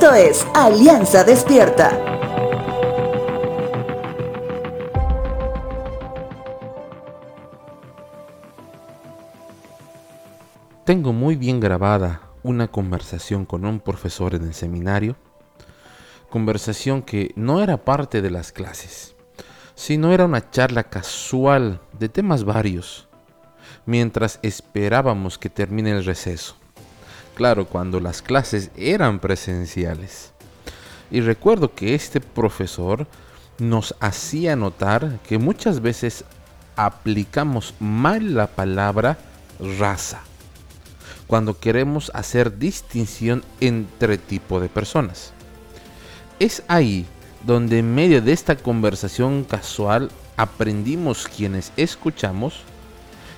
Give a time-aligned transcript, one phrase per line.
[0.00, 1.90] Esto es Alianza Despierta.
[10.84, 15.16] Tengo muy bien grabada una conversación con un profesor en el seminario,
[16.30, 19.16] conversación que no era parte de las clases,
[19.74, 23.08] sino era una charla casual de temas varios,
[23.84, 26.54] mientras esperábamos que termine el receso.
[27.38, 30.32] Claro, cuando las clases eran presenciales.
[31.08, 33.06] Y recuerdo que este profesor
[33.60, 36.24] nos hacía notar que muchas veces
[36.74, 39.18] aplicamos mal la palabra
[39.78, 40.20] raza
[41.28, 45.32] cuando queremos hacer distinción entre tipo de personas.
[46.40, 47.06] Es ahí
[47.46, 52.62] donde en medio de esta conversación casual aprendimos quienes escuchamos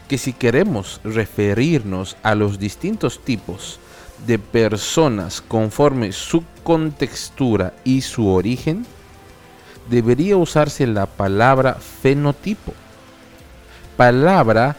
[0.08, 3.78] que si queremos referirnos a los distintos tipos
[4.26, 8.86] de personas conforme su contextura y su origen,
[9.88, 12.72] debería usarse la palabra fenotipo,
[13.96, 14.76] palabra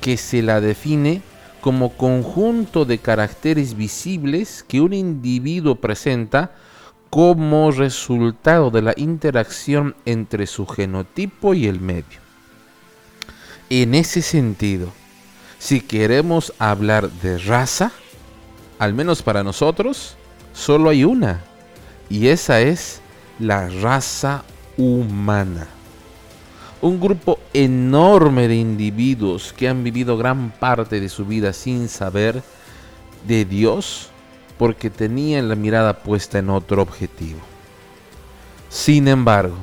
[0.00, 1.22] que se la define
[1.60, 6.52] como conjunto de caracteres visibles que un individuo presenta
[7.10, 12.18] como resultado de la interacción entre su genotipo y el medio.
[13.70, 14.92] En ese sentido,
[15.58, 17.92] si queremos hablar de raza,
[18.78, 20.16] al menos para nosotros,
[20.52, 21.40] solo hay una,
[22.08, 23.00] y esa es
[23.38, 24.44] la raza
[24.76, 25.66] humana
[26.84, 32.42] un grupo enorme de individuos que han vivido gran parte de su vida sin saber
[33.26, 34.10] de Dios
[34.58, 37.40] porque tenían la mirada puesta en otro objetivo.
[38.68, 39.56] Sin embargo,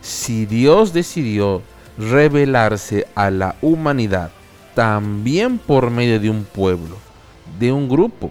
[0.00, 1.60] si Dios decidió
[1.98, 4.30] revelarse a la humanidad
[4.74, 6.96] también por medio de un pueblo,
[7.58, 8.30] de un grupo,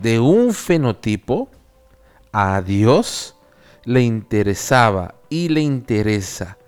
[0.00, 1.48] de un fenotipo,
[2.32, 3.36] a Dios
[3.84, 6.58] le interesaba y le interesa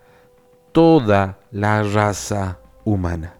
[0.73, 3.35] toda la raza humana.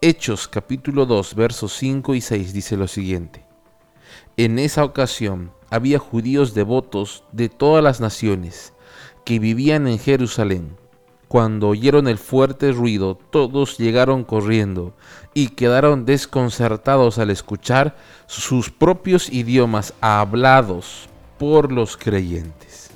[0.00, 3.44] Hechos capítulo 2 versos 5 y 6 dice lo siguiente.
[4.36, 8.72] En esa ocasión había judíos devotos de todas las naciones
[9.24, 10.76] que vivían en Jerusalén.
[11.34, 14.94] Cuando oyeron el fuerte ruido, todos llegaron corriendo
[15.34, 17.96] y quedaron desconcertados al escuchar
[18.28, 22.90] sus propios idiomas hablados por los creyentes.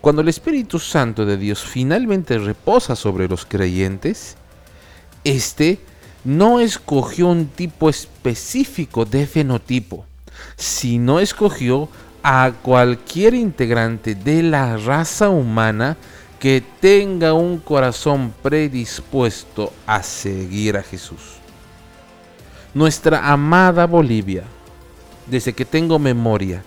[0.00, 4.38] Cuando el Espíritu Santo de Dios finalmente reposa sobre los creyentes,
[5.22, 5.78] este
[6.24, 10.06] no escogió un tipo específico de fenotipo,
[10.56, 11.90] sino escogió
[12.22, 15.98] a cualquier integrante de la raza humana
[16.40, 21.36] que tenga un corazón predispuesto a seguir a Jesús.
[22.72, 24.44] Nuestra amada Bolivia,
[25.26, 26.64] desde que tengo memoria,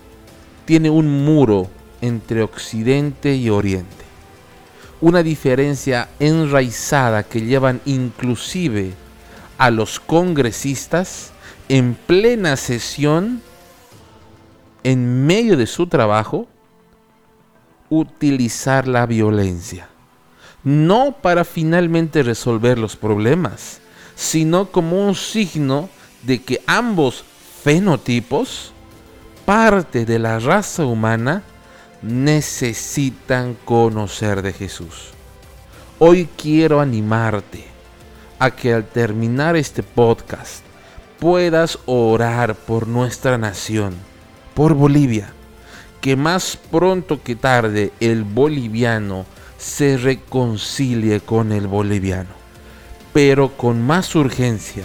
[0.64, 1.68] tiene un muro
[2.00, 4.04] entre Occidente y Oriente.
[5.00, 8.92] Una diferencia enraizada que llevan inclusive
[9.58, 11.32] a los congresistas
[11.68, 13.42] en plena sesión,
[14.84, 16.46] en medio de su trabajo,
[17.98, 19.88] utilizar la violencia.
[20.62, 23.80] No para finalmente resolver los problemas,
[24.14, 25.88] sino como un signo
[26.22, 27.24] de que ambos
[27.62, 28.72] fenotipos,
[29.44, 31.42] parte de la raza humana,
[32.02, 35.10] necesitan conocer de Jesús.
[35.98, 37.64] Hoy quiero animarte
[38.38, 40.64] a que al terminar este podcast
[41.18, 43.94] puedas orar por nuestra nación,
[44.54, 45.32] por Bolivia,
[46.04, 49.24] que más pronto que tarde el boliviano
[49.56, 52.28] se reconcilie con el boliviano,
[53.14, 54.84] pero con más urgencia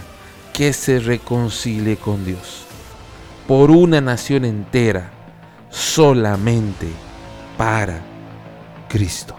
[0.54, 2.64] que se reconcilie con Dios,
[3.50, 5.12] por una nación entera,
[5.70, 6.88] solamente
[7.58, 8.00] para
[8.88, 9.39] Cristo.